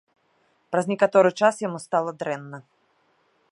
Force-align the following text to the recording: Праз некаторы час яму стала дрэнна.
Праз 0.75 0.85
некаторы 0.91 1.29
час 1.43 1.61
яму 1.67 1.79
стала 1.85 2.09
дрэнна. 2.23 2.57